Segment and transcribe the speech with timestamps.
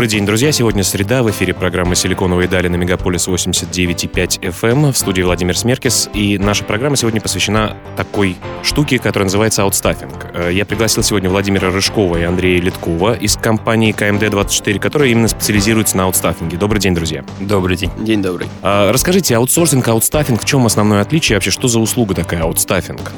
[0.00, 0.50] Добрый день, друзья.
[0.50, 1.22] Сегодня среда.
[1.22, 4.92] В эфире программа «Силиконовые дали» на Мегаполис 89,5 FM.
[4.92, 6.08] В студии Владимир Смеркис.
[6.14, 10.28] И наша программа сегодня посвящена такой штуке, которая называется аутстаффинг.
[10.32, 15.98] Э, я пригласил сегодня Владимира Рыжкова и Андрея Лядкова из компании KMD24, которая именно специализируется
[15.98, 16.56] на аутстаффинге.
[16.56, 17.22] Добрый день, друзья.
[17.38, 17.90] Добрый день.
[17.98, 18.48] День добрый.
[18.62, 21.36] А, расскажите, аутсорсинг, аутстаффинг, в чем основное отличие?
[21.36, 23.12] Вообще, что за услуга такая аутстаффинг?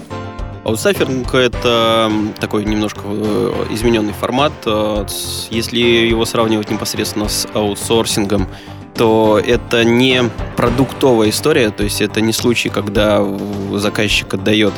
[0.64, 4.52] Аутсайферинг— это такой немножко э, измененный формат.
[4.64, 5.04] Э,
[5.50, 8.46] если его сравнивать непосредственно с аутсорсингом,
[8.94, 10.22] то это не
[10.56, 13.24] продуктовая история, то есть это не случай, когда
[13.72, 14.74] заказчик отдает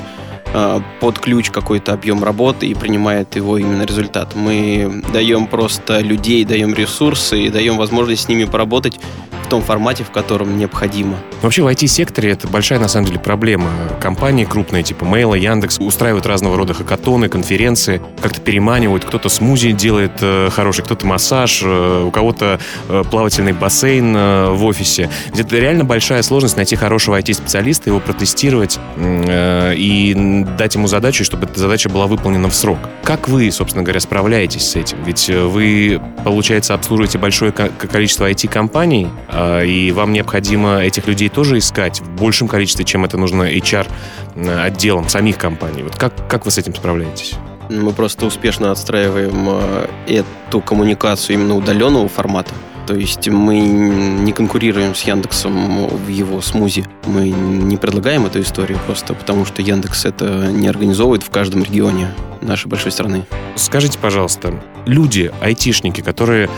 [0.54, 4.34] э, под ключ какой-то объем работы и принимает его именно результат.
[4.34, 8.98] Мы даем просто людей, даем ресурсы и даем возможность с ними поработать
[9.44, 11.16] в том формате, в котором необходимо.
[11.42, 13.68] Вообще в IT-секторе это большая на самом деле проблема.
[14.00, 20.12] Компании крупные типа Mail, Яндекс устраивают разного рода хакатоны, конференции, как-то переманивают, кто-то смузи делает
[20.20, 22.58] э, хороший, кто-то массаж, э, у кого-то
[22.88, 25.10] э, плавательный бассейн э, в офисе.
[25.26, 31.24] Ведь это реально большая сложность найти хорошего IT-специалиста, его протестировать э, и дать ему задачу,
[31.24, 32.78] чтобы эта задача была выполнена в срок.
[33.02, 35.02] Как вы, собственно говоря, справляетесь с этим?
[35.04, 41.58] Ведь э, вы, получается, обслуживаете большое количество IT-компаний, а, и вам необходимо этих людей тоже
[41.58, 45.82] искать в большем количестве, чем это нужно HR-отделам самих компаний.
[45.82, 47.34] Вот как, как вы с этим справляетесь?
[47.70, 52.52] Мы просто успешно отстраиваем а, эту коммуникацию именно удаленного формата.
[52.86, 56.84] То есть мы не конкурируем с Яндексом в его смузи.
[57.06, 62.08] Мы не предлагаем эту историю просто потому, что Яндекс это не организовывает в каждом регионе
[62.42, 63.24] нашей большой страны.
[63.56, 66.50] Скажите, пожалуйста, люди, айтишники, которые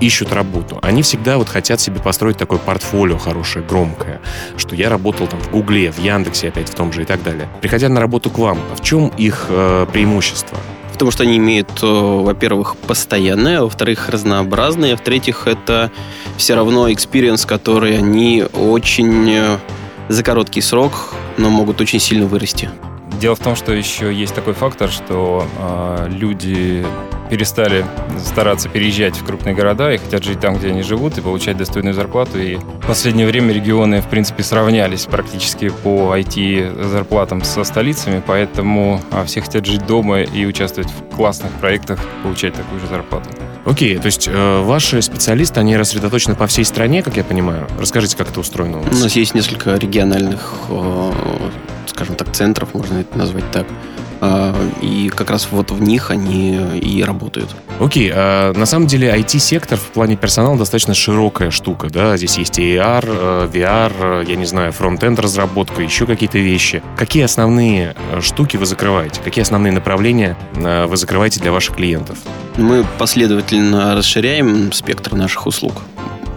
[0.00, 4.20] ищут работу, они всегда вот хотят себе построить такое портфолио хорошее, громкое,
[4.56, 7.48] что я работал там в Гугле, в Яндексе опять в том же и так далее.
[7.60, 10.58] Приходя на работу к вам, в чем их э, преимущество?
[10.98, 15.92] Потому что они имеют, э, во-первых, постоянное, во-вторых, разнообразное, а в-третьих, это
[16.36, 19.58] все равно experience, который они очень э,
[20.08, 22.68] за короткий срок, но могут очень сильно вырасти.
[23.20, 26.84] Дело в том, что еще есть такой фактор, что э, люди
[27.30, 27.84] перестали
[28.24, 31.94] стараться переезжать в крупные города и хотят жить там, где они живут, и получать достойную
[31.94, 32.38] зарплату.
[32.40, 39.24] И в последнее время регионы, в принципе, сравнялись практически по IT-зарплатам со столицами, поэтому а,
[39.24, 43.28] все хотят жить дома и участвовать в классных проектах, получать такую же зарплату.
[43.64, 47.66] Окей, okay, то есть э, ваши специалисты, они рассредоточены по всей стране, как я понимаю.
[47.78, 48.98] Расскажите, как это устроено у нас?
[48.98, 51.12] У нас есть несколько региональных, э,
[51.86, 53.66] скажем так, центров, можно это назвать так.
[54.20, 57.54] А, и как раз вот в них они и работают.
[57.80, 62.36] Окей, okay, а на самом деле IT-сектор в плане персонала достаточно широкая штука, да, здесь
[62.38, 66.82] есть AR, э, VR, я не знаю, фронт-энд разработка, еще какие-то вещи.
[66.96, 69.20] Какие основные э, штуки вы закрываете?
[69.22, 72.18] Какие основные направления э, вы закрываете для ваших клиентов?
[72.56, 75.74] Мы последовательно расширяем спектр наших услуг.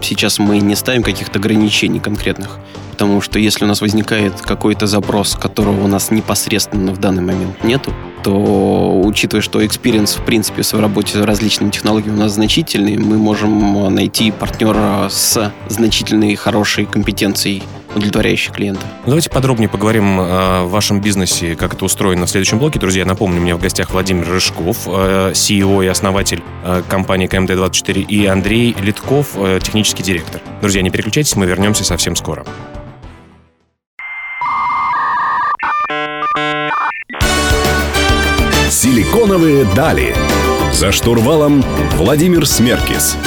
[0.01, 2.59] Сейчас мы не ставим каких-то ограничений конкретных.
[2.91, 7.63] Потому что если у нас возникает какой-то запрос, которого у нас непосредственно в данный момент
[7.63, 12.97] нету, то, учитывая, что experience, в принципе, в работе с различными технологиями у нас значительный,
[12.97, 17.63] мы можем найти партнера с значительной хорошей компетенцией
[17.95, 18.81] удовлетворяющий клиента.
[19.05, 22.79] Давайте подробнее поговорим о вашем бизнесе, как это устроено в следующем блоке.
[22.79, 28.01] Друзья, напомню, у меня в гостях Владимир Рыжков, э, CEO и основатель э, компании КМД-24,
[28.01, 30.41] и Андрей Литков, э, технический директор.
[30.61, 32.45] Друзья, не переключайтесь, мы вернемся совсем скоро.
[38.69, 40.15] Силиконовые дали.
[40.73, 41.63] За штурвалом
[41.97, 43.17] Владимир Смеркис.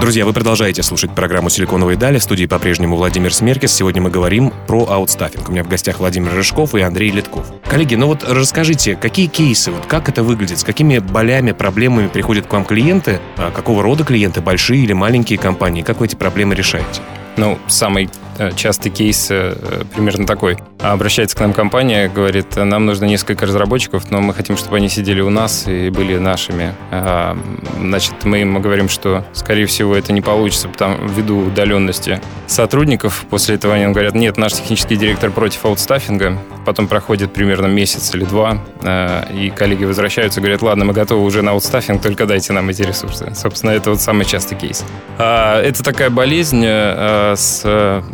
[0.00, 2.18] Друзья, вы продолжаете слушать программу «Силиконовые дали».
[2.18, 3.72] В студии по-прежнему Владимир Смеркис.
[3.72, 5.48] Сегодня мы говорим про аутстаффинг.
[5.48, 7.46] У меня в гостях Владимир Рыжков и Андрей Литков.
[7.64, 12.46] Коллеги, ну вот расскажите, какие кейсы, вот как это выглядит, с какими болями, проблемами приходят
[12.46, 16.54] к вам клиенты, а какого рода клиенты, большие или маленькие компании, как вы эти проблемы
[16.54, 17.00] решаете?
[17.38, 18.10] Ну, самый
[18.56, 19.54] частый кейс э,
[19.94, 20.58] примерно такой.
[20.80, 25.20] Обращается к нам компания, говорит, нам нужно несколько разработчиков, но мы хотим, чтобы они сидели
[25.20, 26.74] у нас и были нашими.
[26.90, 27.36] А,
[27.78, 33.24] значит, мы им говорим, что, скорее всего, это не получится потому, ввиду удаленности сотрудников.
[33.30, 36.38] После этого они говорят, нет, наш технический директор против аутстаффинга.
[36.66, 41.40] Потом проходит примерно месяц или два, э, и коллеги возвращаются говорят, ладно, мы готовы уже
[41.40, 43.32] на аутстаффинг, только дайте нам эти ресурсы.
[43.34, 44.84] Собственно, это вот самый частый кейс.
[45.18, 47.64] А, это такая болезнь с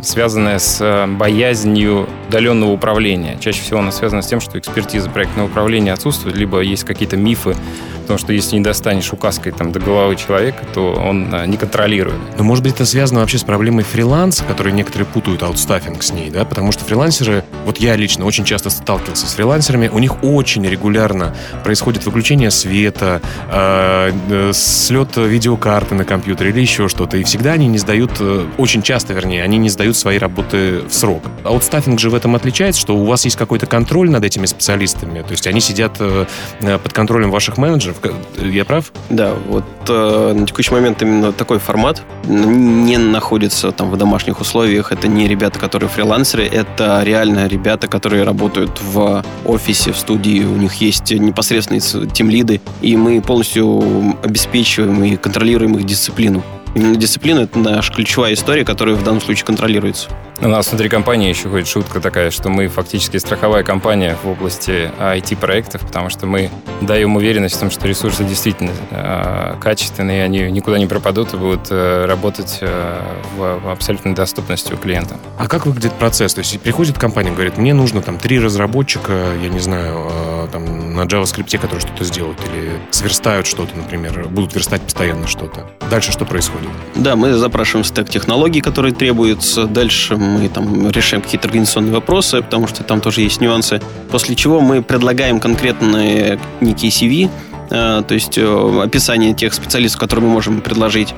[0.01, 3.37] связанная с э, боязнью удаленного управления.
[3.39, 7.55] Чаще всего она связана с тем, что экспертиза проектного управления отсутствует, либо есть какие-то мифы
[8.03, 12.17] Потому что если не достанешь указкой там, до головы человека, то он а, не контролирует.
[12.37, 16.29] Но, может быть, это связано вообще с проблемой фриланса, который некоторые путают аутстаффинг с ней,
[16.29, 16.45] да?
[16.45, 21.35] Потому что фрилансеры, вот я лично очень часто сталкивался с фрилансерами, у них очень регулярно
[21.63, 23.21] происходит выключение света,
[23.51, 27.17] э, э, слет видеокарты на компьютере или еще что-то.
[27.17, 30.93] И всегда они не сдают, э, очень часто, вернее, они не сдают свои работы в
[30.93, 31.23] срок.
[31.43, 35.21] Аутстаффинг же в этом отличается, что у вас есть какой-то контроль над этими специалистами.
[35.21, 36.25] То есть они сидят э,
[36.59, 37.92] под контролем ваших менеджеров,
[38.37, 38.91] я прав?
[39.09, 44.91] Да, вот э, на текущий момент именно такой формат не находится там в домашних условиях.
[44.91, 50.43] Это не ребята, которые фрилансеры, это реально ребята, которые работают в офисе, в студии.
[50.43, 56.43] У них есть непосредственные тимлиды, и мы полностью обеспечиваем и контролируем их дисциплину.
[56.75, 60.09] Дисциплина— это наша ключевая история, которая в данном случае контролируется.
[60.43, 64.91] У нас внутри компании еще ходит шутка такая, что мы фактически страховая компания в области
[64.99, 66.49] IT-проектов, потому что мы
[66.81, 71.67] даем уверенность в том, что ресурсы действительно э, качественные, они никуда не пропадут и будут
[71.69, 73.01] э, работать э,
[73.37, 75.15] в, в абсолютной доступности у клиента.
[75.37, 76.33] А как выглядит процесс?
[76.33, 80.95] То есть приходит компания, говорит, мне нужно там три разработчика, я не знаю, э, там
[80.95, 85.67] на JavaScript, которые что-то сделают или сверстают что-то, например, будут верстать постоянно что-то.
[85.89, 86.69] Дальше что происходит?
[86.95, 89.65] Да, мы запрашиваем стек технологий, которые требуются.
[89.65, 93.81] Дальше мы там решаем какие-то организационные вопросы, потому что там тоже есть нюансы.
[94.11, 97.29] После чего мы предлагаем конкретные некие CV,
[97.69, 101.13] э, то есть э, описание тех специалистов, которые мы можем предложить.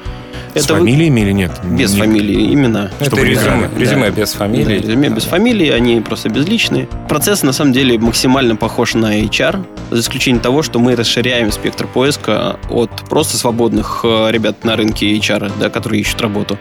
[0.56, 1.52] С это фамилиями или нет?
[1.64, 2.00] Без нет.
[2.00, 2.90] фамилии, именно.
[3.00, 3.80] Это резюме, да.
[3.80, 4.80] резюме без фамилии.
[4.80, 6.88] Да, резюме без фамилии, они просто безличные.
[7.10, 11.88] Процесс, на самом деле, максимально похож на HR, за исключением того, что мы расширяем спектр
[11.88, 16.58] поиска от просто свободных э, ребят на рынке HR, да, которые ищут работу,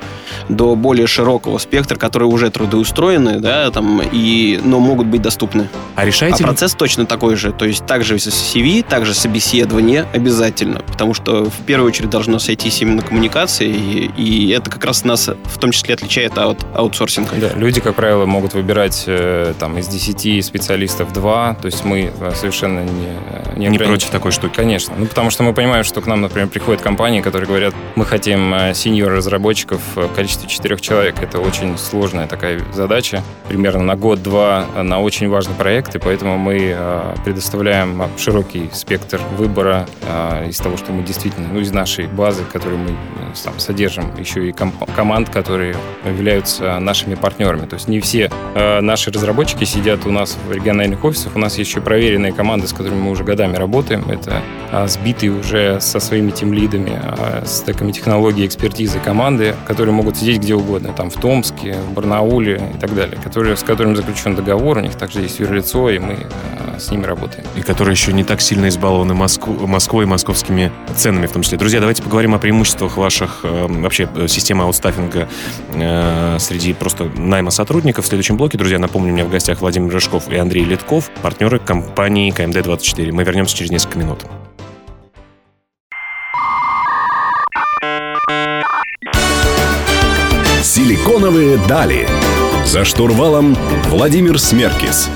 [0.49, 5.69] до более широкого спектра, которые уже трудоустроены, да, там, и, но могут быть доступны.
[5.95, 7.53] А решаете а процесс точно такой же.
[7.53, 13.03] То есть также CV, также собеседование обязательно, потому что в первую очередь должно сойтись именно
[13.03, 17.31] коммуникация и, это как раз нас в том числе отличает от аутсорсинга.
[17.37, 22.13] Да, люди, как правило, могут выбирать э, там из 10 специалистов 2, то есть мы
[22.19, 23.15] э, совершенно не...
[23.57, 24.55] Не, не против такой штуки?
[24.57, 24.95] Конечно.
[24.97, 28.55] Ну, потому что мы понимаем, что к нам, например, приходят компании, которые говорят, мы хотим
[28.55, 31.23] э, сеньор-разработчиков в количестве 4 человек.
[31.23, 36.77] Это очень сложная такая задача, примерно на год-два на очень важный проект, и поэтому мы
[37.25, 39.87] предоставляем широкий спектр выбора
[40.49, 42.91] из того, что мы действительно, ну, из нашей базы, которую мы
[43.43, 47.67] там, содержим еще и комп- команд, которые являются нашими партнерами.
[47.67, 51.35] То есть не все э, наши разработчики сидят у нас в региональных офисах.
[51.35, 54.09] У нас есть еще проверенные команды, с которыми мы уже годами работаем.
[54.09, 60.17] Это э, сбитые уже со своими тимлидами, э, с такими технологией экспертизы команды, которые могут
[60.17, 60.93] сидеть где угодно.
[60.93, 63.19] Там в Томске, в Барнауле и так далее.
[63.23, 64.79] Которые, с которыми заключен договор.
[64.79, 67.45] У них также есть юрлицо, и мы э, с ними работаем.
[67.57, 71.59] И которые еще не так сильно избалованы Москву, Москвой и московскими ценами в том числе.
[71.59, 75.29] Друзья, давайте поговорим о преимуществах ваших э, вообще э, система аутстаффинга
[75.75, 78.05] э, среди просто найма сотрудников.
[78.05, 81.59] В следующем блоке, друзья, напомню, у меня в гостях Владимир Рыжков и Андрей Литков, партнеры
[81.59, 83.13] компании КМД-24.
[83.13, 84.25] Мы вернемся через несколько минут.
[90.63, 92.09] Силиконовые дали.
[92.65, 93.55] За штурвалом
[93.91, 95.11] Владимир Смеркис.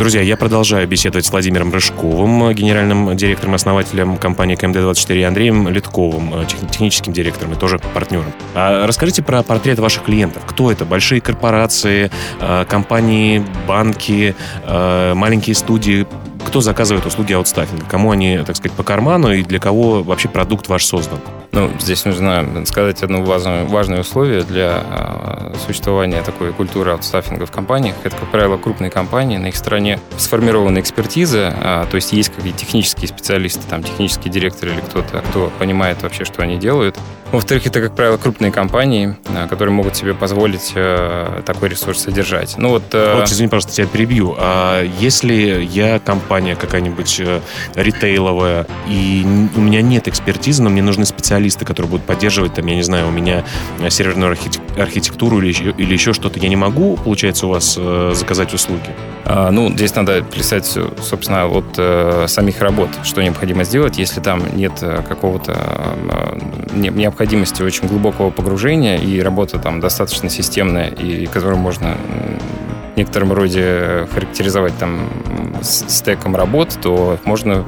[0.00, 6.40] Друзья, я продолжаю беседовать с Владимиром Рыжковым, генеральным директором, основателем компании КМД-24, и Андреем Литковым,
[6.40, 8.32] э, техническим директором и тоже партнером.
[8.54, 10.42] А расскажите про портрет ваших клиентов.
[10.46, 10.86] Кто это?
[10.86, 16.06] Большие корпорации, э, компании, банки, э, маленькие студии?
[16.46, 17.84] Кто заказывает услуги аутстаффинга?
[17.84, 21.18] Кому они, так сказать, по карману и для кого вообще продукт ваш создан?
[21.52, 27.50] Ну, здесь нужно сказать одно важное, важное условие для э, существования такой культуры аутстаффинга в
[27.50, 27.96] компаниях.
[28.04, 32.58] Это, как правило, крупные компании, на их стороне сформирована экспертиза, э, то есть есть какие-то
[32.58, 36.96] технические специалисты, там, технический директор или кто-то, кто понимает вообще, что они делают.
[37.32, 42.54] Во-вторых, это, как правило, крупные компании, э, которые могут себе позволить э, такой ресурс содержать.
[42.58, 42.82] Ну вот...
[42.92, 43.16] Э...
[43.16, 44.34] Вот, извини, пожалуйста, тебя перебью.
[44.36, 47.40] А если я компания какая-нибудь э,
[47.76, 52.76] ритейловая, и у меня нет экспертизы, но мне нужны специалисты, которые будут поддерживать, там, я
[52.76, 53.44] не знаю, у меня
[53.88, 54.36] серверную
[54.76, 58.90] архитектуру или, или еще что-то, я не могу, получается, у вас э, заказать услуги?
[59.24, 60.66] А, ну, здесь надо плясать,
[61.02, 66.38] собственно, от э, самих работ, что необходимо сделать, если там нет э, какого-то э,
[66.72, 71.96] необходимости очень глубокого погружения и работа там достаточно системная и которую можно
[73.00, 75.08] некотором роде характеризовать там
[75.62, 77.64] стеком работ, то можно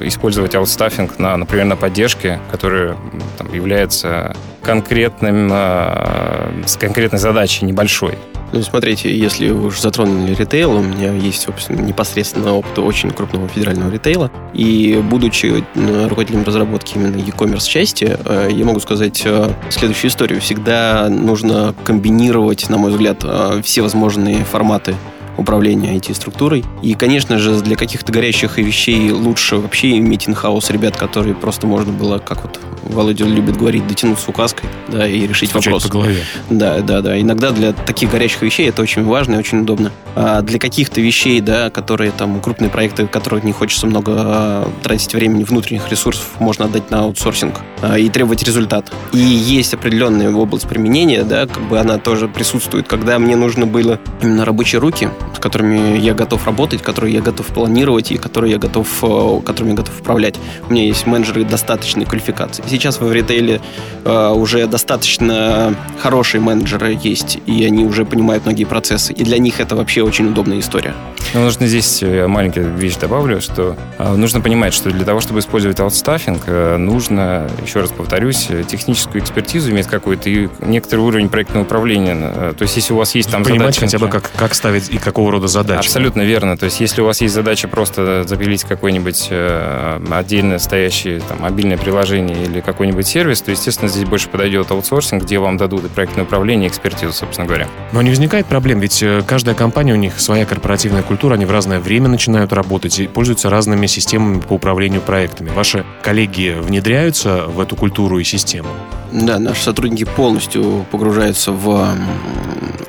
[0.00, 2.96] использовать аутстаффинг, на, например, на поддержке, которая
[3.38, 8.18] там, является конкретным, э, с конкретной задачей небольшой.
[8.52, 13.48] Ну, смотрите, если вы уже затронули ритейл, у меня есть, собственно, непосредственно опыт очень крупного
[13.48, 14.30] федерального ритейла.
[14.54, 20.40] И будучи э, руководителем разработки именно e-commerce части, э, я могу сказать э, следующую историю.
[20.40, 23.24] Всегда нужно комбинировать, на мой взгляд,
[23.62, 24.94] все возможные форматы
[25.36, 26.64] управления IT-структурой.
[26.82, 31.92] И, конечно же, для каких-то горящих вещей лучше вообще иметь инхаус ребят, которые просто можно
[31.92, 35.82] было, как вот Володя любит говорить, дотянуться указкой, да, и решить Стучать вопрос.
[35.84, 36.22] по голове.
[36.50, 37.20] Да, да, да.
[37.20, 39.90] Иногда для таких горячих вещей это очень важно и очень удобно.
[40.14, 45.12] А для каких-то вещей, да, которые там крупные проекты, которых не хочется много а, тратить
[45.14, 48.92] времени, внутренних ресурсов, можно отдать на аутсорсинг а, и требовать результат.
[49.12, 53.98] И есть определенная область применения, да, как бы она тоже присутствует, когда мне нужно было
[54.22, 58.58] именно рабочие руки, с которыми я готов работать, которые я готов планировать и которые я
[58.58, 60.36] готов, э, которыми я готов управлять.
[60.68, 62.64] У меня есть менеджеры достаточной квалификации.
[62.68, 63.60] Сейчас в ритейле
[64.04, 69.12] э, уже достаточно хорошие менеджеры есть, и они уже понимают многие процессы.
[69.12, 70.94] И для них это вообще очень удобная история.
[71.34, 75.40] Ну, нужно здесь э, маленькую вещь добавлю, что э, нужно понимать, что для того, чтобы
[75.40, 81.64] использовать аутстаффинг, э, нужно, еще раз повторюсь, техническую экспертизу иметь какой-то и некоторый уровень проектного
[81.64, 82.54] управления.
[82.56, 84.98] То есть, если у вас есть там Понимать задача, хотя бы, как, как ставить и
[84.98, 85.86] какого рода задачи.
[85.86, 86.56] Абсолютно верно.
[86.56, 91.76] То есть, если у вас есть задача просто запилить какое-нибудь э, отдельно стоящее там, мобильное
[91.76, 96.24] приложение или какой-нибудь сервис, то, естественно, здесь больше подойдет аутсорсинг, где вам дадут и проектное
[96.24, 97.68] управление, и экспертизу, собственно говоря.
[97.92, 101.80] Но не возникает проблем, ведь каждая компания, у них своя корпоративная культура, они в разное
[101.80, 105.50] время начинают работать и пользуются разными системами по управлению проектами.
[105.50, 108.68] Ваши коллеги внедряются в эту культуру и систему?
[109.12, 111.88] Да, наши сотрудники полностью погружаются в,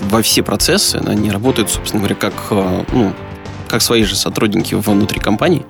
[0.10, 1.02] во все процессы.
[1.06, 3.14] Они работают, собственно говоря, как, э, ну,
[3.68, 5.66] как свои же сотрудники внутри компании,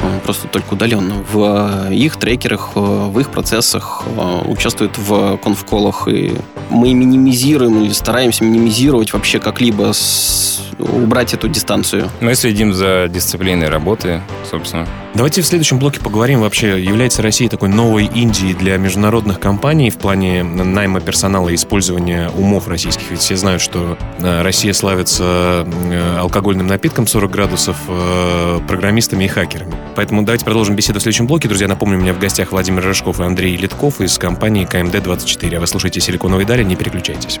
[0.00, 1.24] э, просто только удаленно.
[1.30, 6.08] В их трекерах, э, в их процессах э, участвуют в конфколах.
[6.08, 6.34] И
[6.70, 12.10] мы минимизируем или стараемся минимизировать вообще как-либо с- убрать эту дистанцию.
[12.20, 14.20] Мы следим за дисциплиной работы,
[14.50, 14.86] собственно.
[15.16, 19.96] Давайте в следующем блоке поговорим вообще, является Россия такой новой Индией для международных компаний в
[19.96, 23.10] плане найма персонала и использования умов российских.
[23.10, 29.28] Ведь все знают, что э, Россия славится э, алкогольным напитком 40 градусов, э, программистами и
[29.28, 29.74] хакерами.
[29.94, 31.48] Поэтому давайте продолжим беседу в следующем блоке.
[31.48, 35.56] Друзья, напомню, у меня в гостях Владимир Рыжков и Андрей Литков из компании КМД-24.
[35.56, 37.40] А вы слушаете «Силиконовые дали», не переключайтесь.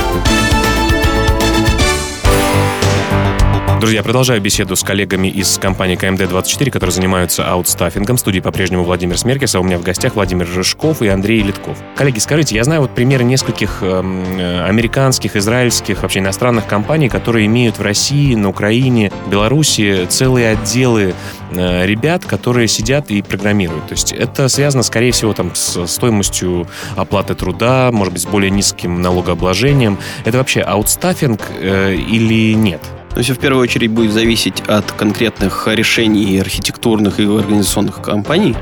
[3.81, 8.17] Друзья, продолжаю беседу с коллегами из компании KMD24, которые занимаются аутстаффингом.
[8.17, 11.79] В студии по-прежнему Владимир Смеркис, а у меня в гостях Владимир Рыжков и Андрей Лядков.
[11.95, 17.47] Коллеги, скажите, я знаю вот примеры нескольких эм, э, американских, израильских, вообще иностранных компаний, которые
[17.47, 21.15] имеют в России, на Украине, Беларуси целые отделы
[21.49, 23.87] э, ребят, которые сидят и программируют.
[23.87, 28.51] То есть это связано, скорее всего, там, с стоимостью оплаты труда, может быть, с более
[28.51, 29.97] низким налогообложением.
[30.23, 32.81] Это вообще аутстаффинг э, или нет?
[33.13, 38.55] То есть в первую очередь будет зависеть от конкретных решений архитектурных и организационных компаний.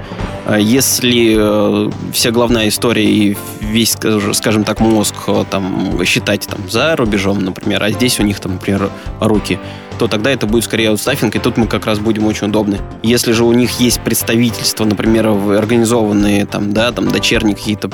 [0.45, 6.47] А Если э, вся главная история и весь, скаж- скажем так, мозг э, там считать
[6.47, 8.89] там за рубежом, например, а здесь у них там, например,
[9.19, 9.59] руки,
[9.99, 12.79] то тогда это будет скорее аутстаффинг, и тут мы как раз будем очень удобны.
[13.03, 17.91] Если же у них есть представительства, например, организованные там, да, там дочерние какие-то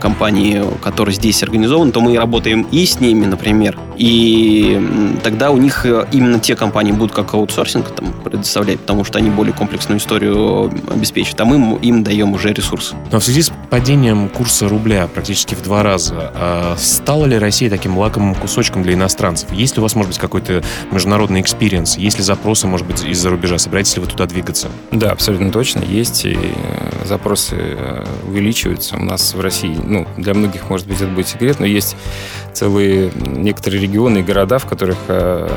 [0.00, 5.86] компании, которые здесь организованы, то мы работаем и с ними, например, и тогда у них
[5.86, 10.70] э, именно те компании будут как аутсорсинг там предоставлять, потому что они более комплексную историю
[10.70, 12.94] э, обеспечивают, а мы им, даем уже ресурсы.
[13.10, 17.70] Но в связи с падением курса рубля практически в два раза, а стала ли Россия
[17.70, 19.50] таким лакомым кусочком для иностранцев?
[19.52, 21.96] Есть ли у вас, может быть, какой-то международный experience?
[21.96, 23.58] Есть ли запросы, может быть, из-за рубежа?
[23.58, 24.68] Собираетесь ли вы туда двигаться?
[24.90, 25.82] Да, абсолютно точно.
[25.84, 28.96] Есть, и э, запросы э, увеличиваются.
[28.96, 31.96] У нас в России, ну, для многих, может быть, это будет секрет, но есть
[32.52, 35.48] целые некоторые регионы и города, в которых э,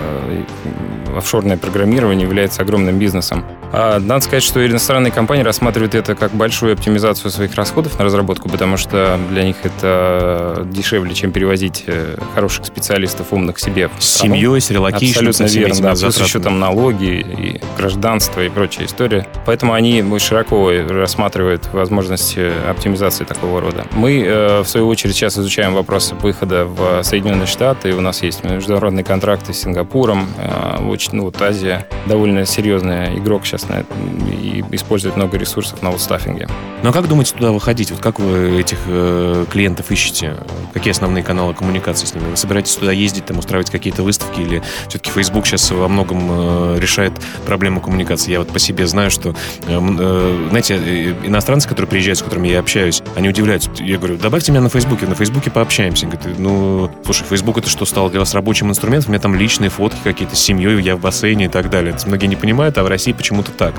[1.18, 3.44] офшорное программирование является огромным бизнесом.
[3.72, 8.50] А надо сказать, что иностранные компании рассматривают это как большую оптимизацию своих расходов на разработку,
[8.50, 13.90] потому что для них это дешевле, чем перевозить э, хороших специалистов умных к себе.
[14.00, 15.96] С семьей, с relocation ом, Абсолютно верно, да.
[15.96, 19.28] Плюс еще там налоги и гражданство и прочая история.
[19.46, 23.86] Поэтому они широко рассматривают возможности оптимизации такого рода.
[23.94, 27.94] Мы, э, в свою очередь, сейчас изучаем вопросы выхода в Соединенные Штаты.
[27.94, 30.28] У нас есть международные контракты с Сингапуром.
[30.38, 33.86] Э, Очень, ну, вот Азия довольно серьезный игрок сейчас соответственно,
[34.32, 36.48] и использует много ресурсов на аутстаффинге.
[36.84, 37.92] Ну а как думаете туда выходить?
[37.92, 40.38] Вот как вы этих э, клиентов ищете?
[40.74, 42.30] Какие основные каналы коммуникации с ними?
[42.30, 46.80] Вы собираетесь туда ездить, там устраивать какие-то выставки или все-таки Facebook сейчас во многом э,
[46.80, 47.14] решает
[47.46, 48.32] проблему коммуникации?
[48.32, 49.34] Я вот по себе знаю, что, э,
[49.68, 53.70] э, знаете, э, иностранцы, которые приезжают, с которыми я общаюсь, они удивляются.
[53.80, 56.06] Я говорю, добавьте меня на Фейсбуке, на Фейсбуке пообщаемся.
[56.06, 59.10] Они говорят, ну, слушай, Фейсбук это что, стало для вас рабочим инструментом?
[59.10, 61.94] У меня там личные фотки какие-то с семьей, я в бассейне и так далее.
[61.94, 63.74] Это многие не понимают, а в России почему-то так.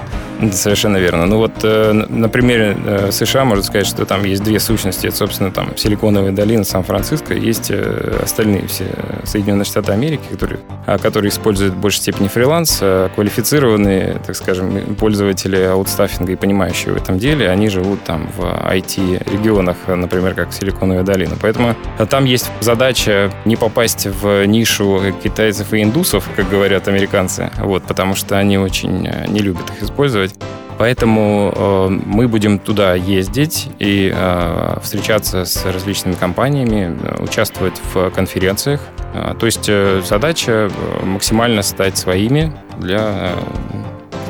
[0.52, 1.26] Совершенно верно.
[1.26, 5.06] Ну вот э, на примере э, США можно сказать, что там есть две сущности.
[5.06, 7.34] Это, собственно, там Силиконовая долина, Сан-Франциско.
[7.34, 8.86] Есть э, остальные все
[9.24, 12.82] Соединенные Штаты Америки, которые, а, которые используют в большей степени фриланс,
[13.14, 19.76] квалифицированные, так скажем, пользователи аутстаффинга и понимающие в этом деле, они живут там в IT-регионах,
[19.88, 21.36] например, как Силиконовая долина.
[21.40, 21.76] Поэтому
[22.08, 28.14] там есть задача не попасть в нишу китайцев и индусов, как говорят американцы, вот, потому
[28.14, 30.34] что они очень не любят их использовать.
[30.80, 38.08] Поэтому э, мы будем туда ездить и э, встречаться с различными компаниями, э, участвовать в
[38.10, 38.80] конференциях.
[39.12, 43.38] Э, то есть э, задача э, максимально стать своими для э,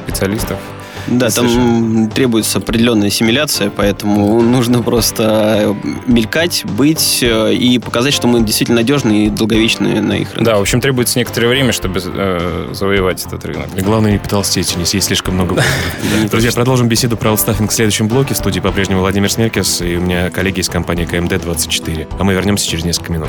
[0.04, 0.58] специалистов
[1.07, 5.76] да, там требуется определенная ассимиляция, поэтому нужно просто
[6.07, 10.45] мелькать, быть э, и показать, что мы действительно надежны и долговечны на их рынке.
[10.45, 13.69] Да, в общем, требуется некоторое время, чтобы э, завоевать этот рынок.
[13.76, 15.62] И главное, не потолстеть, не съесть слишком много.
[16.30, 18.35] Друзья, продолжим беседу про аутстаффинг в следующем блоке.
[18.35, 22.09] В студии по-прежнему Владимир Смеркес и у меня коллеги из компании КМД-24.
[22.19, 23.28] А мы вернемся через несколько минут.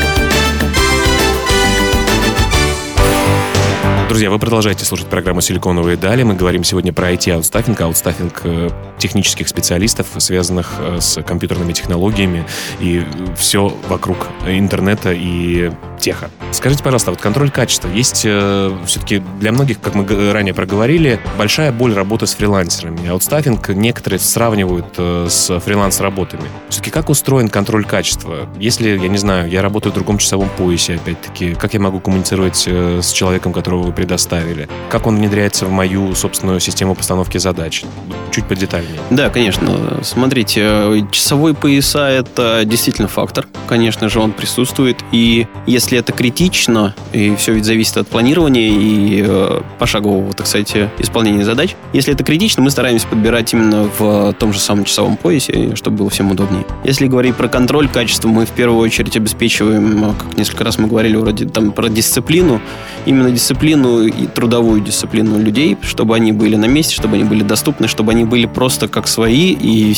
[4.11, 6.23] Друзья, вы продолжаете слушать программу «Силиконовые дали».
[6.23, 12.45] Мы говорим сегодня про IT-аутстаффинг, аутстаффинг э, технических специалистов, связанных э, с компьютерными технологиями
[12.81, 13.05] и
[13.37, 16.29] все вокруг интернета и tech а.
[16.51, 17.87] Скажите, пожалуйста, вот контроль качества.
[17.87, 23.07] Есть э, все-таки для многих, как мы ранее проговорили, большая боль работы с фрилансерами.
[23.07, 26.43] Аутстаффинг некоторые сравнивают э, с фриланс-работами.
[26.69, 28.49] Все-таки как устроен контроль качества?
[28.59, 32.65] Если, я не знаю, я работаю в другом часовом поясе, опять-таки, как я могу коммуницировать
[32.67, 34.67] э, с человеком, которого вы предоставили?
[34.89, 37.83] Как он внедряется в мою собственную систему постановки задач?
[38.31, 38.99] Чуть подетальнее.
[39.11, 39.99] Да, конечно.
[40.03, 43.45] Смотрите, часовой пояса— это действительно фактор.
[43.67, 44.97] Конечно же, он присутствует.
[45.11, 50.73] И если это критично, и все ведь зависит от планирования и э, пошагового, так сказать,
[50.97, 55.75] исполнения задач, если это критично, мы стараемся подбирать именно в том же самом часовом поясе,
[55.75, 56.65] чтобы было всем удобнее.
[56.83, 61.17] Если говорить про контроль качества, мы в первую очередь обеспечиваем, как несколько раз мы говорили
[61.17, 62.61] вроде там про дисциплину,
[63.05, 67.87] именно дисциплину и трудовую дисциплину людей, чтобы они были на месте, чтобы они были доступны,
[67.87, 69.93] чтобы они были просто как свои и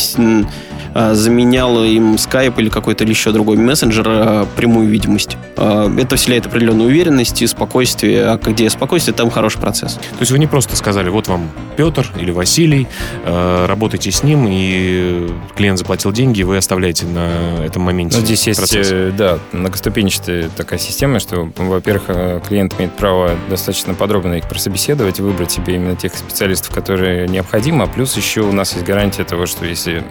[0.93, 5.37] а, заменял им Skype или какой-то еще другой мессенджер а, прямую видимость.
[5.57, 8.25] А, это вселяет определенную уверенность и спокойствие.
[8.25, 9.93] А где спокойствие, там хороший процесс.
[9.93, 12.87] То есть вы не просто сказали, вот вам Петр или Василий,
[13.25, 18.73] работайте с ним, и клиент заплатил деньги, вы оставляете на этом моменте ну, Здесь процесс.
[18.73, 24.47] есть, э, да, многоступенчатая такая система, что, во-первых, э, клиент имеет право достаточно подробно их
[24.47, 29.23] прособеседовать, выбрать себе именно тех специалистов, которые необходимы, а плюс еще у нас есть гарантия
[29.23, 30.03] того, что если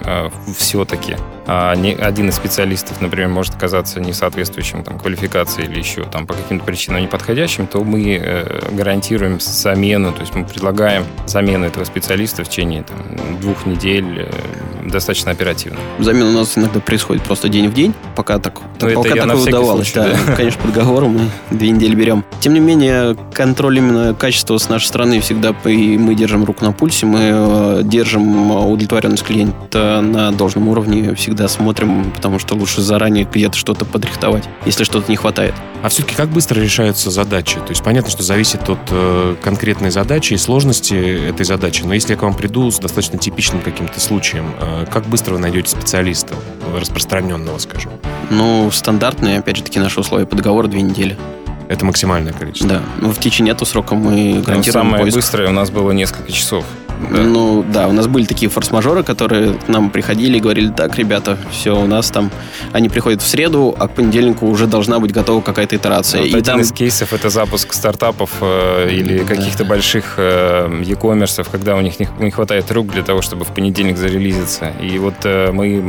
[0.57, 6.33] все-таки а один из специалистов, например, может оказаться несоответствующим там, квалификации или еще там, по
[6.33, 12.45] каким-то причинам неподходящим, то мы э, гарантируем замену, то есть мы предлагаем замену этого специалиста
[12.45, 15.79] в течение там, двух недель э, достаточно оперативно.
[15.99, 19.91] Замена у нас иногда происходит просто день в день, пока так, ну, пока так удавалось.
[19.91, 20.17] Случай, да.
[20.25, 20.35] да.
[20.35, 22.23] Конечно, под договором мы две недели берем.
[22.39, 23.17] Тем не менее,
[23.53, 27.81] контроль именно качества с нашей стороны всегда и мы держим руку на пульсе, мы э,
[27.83, 33.85] держим удовлетворенность клиента на должном уровне всегда всегда смотрим, потому что лучше заранее где-то что-то
[33.85, 35.53] подрихтовать, если что-то не хватает.
[35.81, 37.55] А все-таки как быстро решаются задачи?
[37.55, 40.93] То есть понятно, что зависит от э, конкретной задачи и сложности
[41.29, 45.05] этой задачи, но если я к вам приду с достаточно типичным каким-то случаем, э, как
[45.07, 46.35] быстро вы найдете специалиста,
[46.79, 47.91] распространенного, скажем?
[48.29, 51.17] Ну, стандартные, опять же таки, наши условия по договору две недели.
[51.69, 52.69] Это максимальное количество?
[52.69, 52.81] Да.
[52.99, 55.15] Ну, в течение этого срока мы ну, гарантируем Самое поиск.
[55.17, 56.65] быстрое у нас было несколько часов.
[57.11, 57.21] Да.
[57.21, 61.37] Ну да, у нас были такие форс-мажоры, которые к нам приходили и говорили, так, ребята,
[61.51, 62.31] все, у нас там,
[62.71, 66.21] они приходят в среду, а к понедельнику уже должна быть готова какая-то итерация.
[66.21, 66.61] Вот и один там...
[66.61, 69.35] из кейсов это запуск стартапов э, или да.
[69.35, 73.49] каких-то больших э, e-commerce, когда у них не, не хватает рук для того, чтобы в
[73.49, 74.71] понедельник зарелизиться.
[74.81, 75.81] И вот э, мы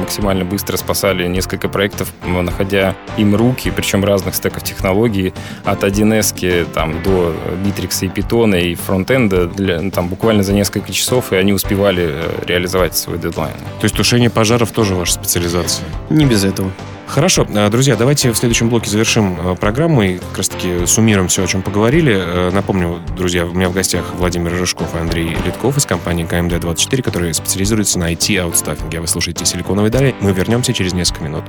[0.00, 7.02] максимально быстро спасали несколько проектов, находя им руки, причем разных стеков технологий, от 1С там,
[7.02, 11.52] до Bittrex и Python и фронтенда, для, там буквально за за несколько часов, и они
[11.52, 13.54] успевали э, реализовать свой дедлайн.
[13.80, 15.86] То есть тушение пожаров тоже ваша специализация?
[16.10, 16.70] Не без этого.
[17.06, 21.44] Хорошо, э, друзья, давайте в следующем блоке завершим э, программу и как раз-таки суммируем все,
[21.44, 22.50] о чем поговорили.
[22.52, 27.34] Напомню, друзья, у меня в гостях Владимир Рыжков и Андрей Литков из компании КМД-24, которые
[27.34, 29.00] специализируются на IT-аутстаффинге.
[29.00, 30.14] Вы слушаете «Силиконовые дали».
[30.20, 31.44] Мы вернемся через несколько минут.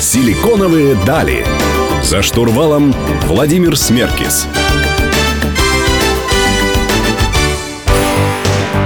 [0.00, 1.44] «Силиконовые дали».
[2.08, 2.94] За штурвалом
[3.24, 4.48] Владимир Смеркис.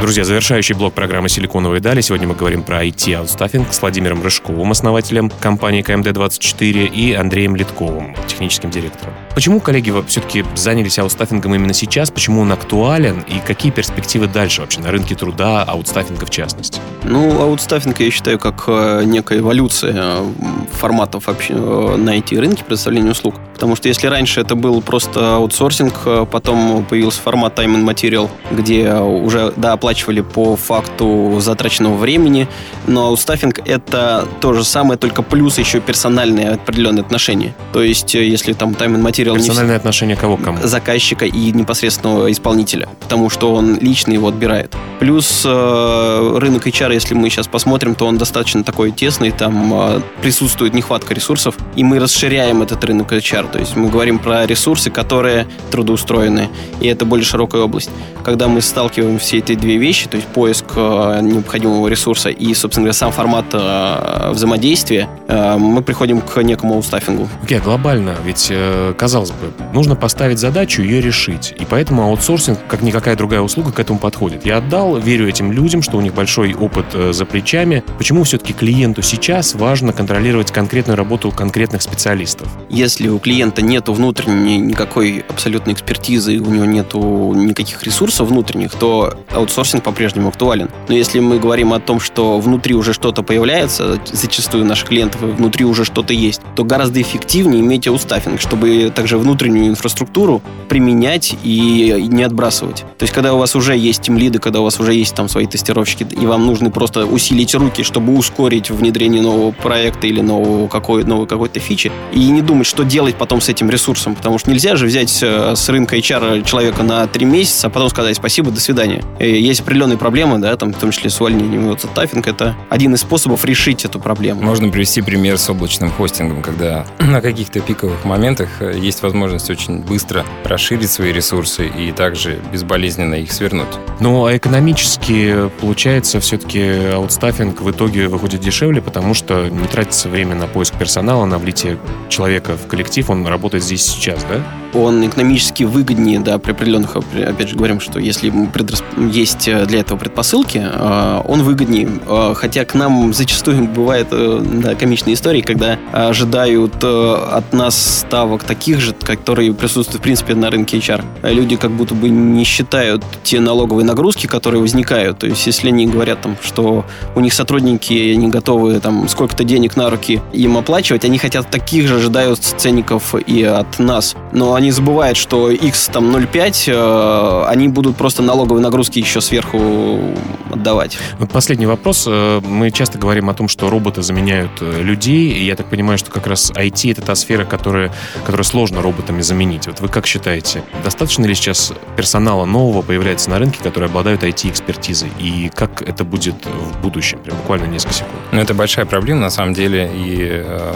[0.00, 2.00] Друзья, завершающий блок программы «Силиконовые дали».
[2.00, 8.70] Сегодня мы говорим про IT-аутстаффинг с Владимиром Рыжковым, основателем компании КМД-24, и Андреем Лядковым, техническим
[8.70, 9.11] директором.
[9.34, 12.10] Почему, коллеги, все-таки занялись аутстаффингом именно сейчас?
[12.10, 13.20] Почему он актуален?
[13.20, 16.80] И какие перспективы дальше вообще на рынке труда, аутстаффинга в частности?
[17.04, 20.24] Ну, аутстаффинг я считаю как э, некая эволюция э,
[20.72, 23.36] форматов вообще э, на IT-рынке предоставления услуг.
[23.54, 28.92] Потому что если раньше это был просто аутсорсинг, потом появился формат time and material, где
[28.92, 32.48] уже, да, оплачивали по факту затраченного времени,
[32.86, 37.54] но аутстаффинг это то же самое, только плюс еще персональные определенные отношения.
[37.72, 39.21] То есть, если там time and material...
[39.24, 39.78] Персональное не...
[39.78, 40.58] отношение кого к кому?
[40.62, 44.74] Заказчика и непосредственного исполнителя, потому что он лично его отбирает.
[44.98, 50.00] Плюс э, рынок HR, если мы сейчас посмотрим, то он достаточно такой тесный, там э,
[50.22, 53.50] присутствует нехватка ресурсов, и мы расширяем этот рынок HR.
[53.50, 56.48] То есть мы говорим про ресурсы, которые трудоустроены,
[56.80, 57.90] и это более широкая область.
[58.24, 62.84] Когда мы сталкиваем все эти две вещи, то есть поиск э, необходимого ресурса и, собственно
[62.84, 67.28] говоря, сам формат э, взаимодействия, э, мы приходим к некому аутстаффингу.
[67.42, 68.52] Окей, okay, глобально, ведь,
[68.96, 71.54] казалось бы, нужно поставить задачу, ее решить.
[71.58, 74.44] И поэтому аутсорсинг, как никакая другая услуга, к этому подходит.
[74.46, 77.84] Я отдал, верю этим людям, что у них большой опыт за плечами.
[77.98, 82.48] Почему все-таки клиенту сейчас важно контролировать конкретную работу конкретных специалистов?
[82.68, 89.14] Если у клиента нету внутренней никакой абсолютной экспертизы, у него нету никаких ресурсов внутренних, то
[89.30, 90.70] аутсорсинг по-прежнему актуален.
[90.88, 95.64] Но если мы говорим о том, что внутри уже что-то появляется, зачастую наших клиентов внутри
[95.64, 102.22] уже что-то есть, то гораздо эффективнее иметь аутстаффинг, чтобы также внутреннюю инфраструктуру применять и не
[102.22, 102.84] отбрасывать.
[102.98, 105.46] То есть, когда у вас уже есть тимлиды, когда у вас уже есть там свои
[105.46, 111.02] тестировщики, и вам нужно просто усилить руки, чтобы ускорить внедрение нового проекта или нового какой,
[111.02, 114.76] новой какой-то фичи, и не думать, что делать потом с этим ресурсом, потому что нельзя
[114.76, 118.60] же взять э, с рынка HR человека на три месяца, а потом сказать спасибо, до
[118.60, 119.02] свидания.
[119.18, 121.66] И есть определенные проблемы, да, там, в том числе с увольнением.
[121.66, 124.42] Вот таффинг— это один из способов решить эту проблему.
[124.42, 129.80] Можно привести пример с облачным хостингом, когда на каких-то пиковых моментах э, есть возможность очень
[129.80, 133.68] быстро расширить свои ресурсы и также безболезненно их свернуть.
[134.00, 140.34] Ну, а экономически, получается, все-таки аутстаффинг в итоге выходит дешевле, потому что не тратится время
[140.34, 141.78] на поиск персонала, на влитие
[142.10, 144.42] человека в коллектив, он работать здесь сейчас, да?
[144.74, 148.84] Он экономически выгоднее, да, при определенных, опять же, говорим, что если предрасп...
[148.96, 151.88] есть э, для этого предпосылки, э, он выгоднее.
[152.06, 158.80] Э, хотя к нам зачастую бывают да, комичные истории, когда ожидают от нас ставок таких
[158.80, 161.04] же, которые присутствуют, в принципе, на рынке HR.
[161.22, 165.18] Люди как будто бы не считают те налоговые нагрузки, которые возникают.
[165.18, 169.76] То есть, если они говорят, там, что у них сотрудники, они готовы там сколько-то денег
[169.76, 174.14] на руки им оплачивать, они хотят таких же, ожидают ценников и от нас.
[174.32, 180.14] Но они забывают, что X там 0,5, э, они будут просто налоговые нагрузки еще сверху
[180.62, 180.96] отдавать.
[181.32, 182.04] Последний вопрос.
[182.06, 185.98] Э, мы часто говорим о том, что роботы заменяют э, людей, и я так понимаю,
[185.98, 187.92] что как раз IT это та сфера, которая,
[188.24, 189.66] которую сложно роботами заменить.
[189.66, 195.10] Вот вы как считаете, достаточно ли сейчас персонала нового появляется на рынке, который обладают IT-экспертизой,
[195.18, 197.18] и как это будет в будущем?
[197.18, 198.12] Прям буквально несколько секунд.
[198.30, 200.74] Ну, это большая проблема, на самом деле, и э,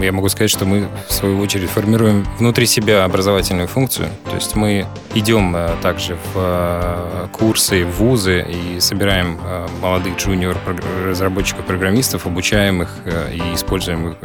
[0.00, 4.08] я могу сказать, что мы, в свою очередь, формируем внутри себя образовательную функцию.
[4.24, 10.16] То есть мы идем э, также в э, курсы, в вузы и собираем э, молодых
[10.16, 12.90] джуниор-разработчиков-программистов, обучаем их
[13.32, 14.16] и используем их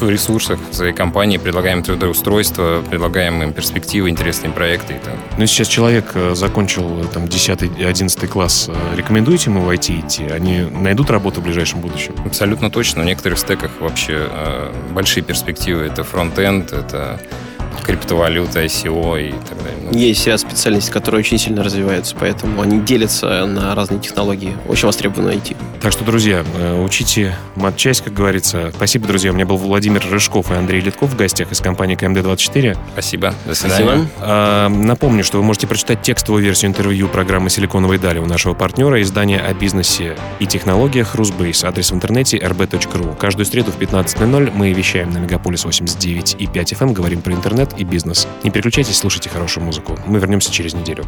[0.00, 4.94] в ресурсах своей компании, предлагаем трудоустройство, предлагаем им перспективы, интересные проекты.
[4.94, 5.14] И так.
[5.38, 10.24] Ну, сейчас человек закончил там 10-11 класс, рекомендуете ему в IT идти?
[10.24, 12.14] Они найдут работу в ближайшем будущем?
[12.26, 13.02] Абсолютно точно.
[13.02, 14.28] В некоторых стеках вообще
[14.90, 15.84] большие перспективы.
[15.84, 17.18] Это фронт-энд, это
[17.82, 19.90] криптовалюта, ICO и так далее.
[19.92, 24.56] Ну, Есть ряд специальностей, которые очень сильно развиваются, поэтому они делятся на разные технологии.
[24.68, 25.56] Очень востребовано IT.
[25.80, 28.72] Так что, друзья, э, учите матчасть, как говорится.
[28.74, 29.30] Спасибо, друзья.
[29.30, 32.76] У меня был Владимир Рыжков и Андрей Литков в гостях из компании КМД-24.
[32.92, 33.34] Спасибо.
[33.44, 33.84] До свидания.
[33.84, 34.10] Спасибо.
[34.20, 39.00] А, Напомню, что вы можете прочитать текстовую версию интервью программы «Силиконовые дали» у нашего партнера
[39.02, 41.64] издания о бизнесе и технологиях «Русбейс».
[41.64, 43.16] Адрес в интернете rb.ru.
[43.16, 47.32] Каждую среду в 15.00 мы вещаем на Мегаполис 89 и 5 FM, говорим про
[47.66, 48.26] интернет и бизнес.
[48.44, 49.98] Не переключайтесь, слушайте хорошую музыку.
[50.06, 51.04] Мы вернемся через неделю.